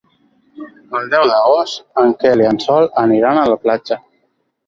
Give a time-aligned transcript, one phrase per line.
[0.99, 3.99] El deu d'agost en Quel i en Sol aniran a la platja.